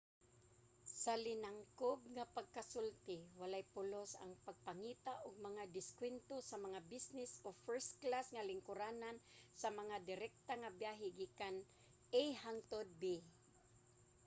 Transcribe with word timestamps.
sa 1.01 1.13
linangkob 1.25 1.99
nga 2.15 2.25
pagkasulti 2.35 3.17
walay 3.41 3.63
pulos 3.73 4.11
ang 4.17 4.33
pagpangita 4.45 5.13
og 5.25 5.43
mga 5.47 5.63
diskwento 5.77 6.35
sa 6.49 6.55
mga 6.65 6.79
business 6.93 7.31
o 7.47 7.49
first-class 7.65 8.25
nga 8.35 8.47
lingkuranan 8.49 9.17
sa 9.61 9.69
mga 9.79 9.95
direkta 10.09 10.53
nga 10.59 10.73
biyahe 10.81 11.07
gikan 11.19 11.55
a 12.19 12.21
hangtod 12.43 12.87
b 13.01 13.03